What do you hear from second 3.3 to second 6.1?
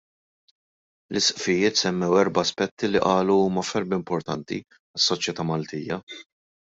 huma ferm importanti għas-soċjetà Maltija.